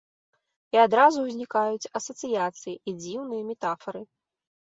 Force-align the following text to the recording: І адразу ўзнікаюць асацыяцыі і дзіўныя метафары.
І 0.75 0.77
адразу 0.83 1.19
ўзнікаюць 1.25 1.91
асацыяцыі 1.99 2.73
і 2.89 2.95
дзіўныя 3.03 3.43
метафары. 3.51 4.01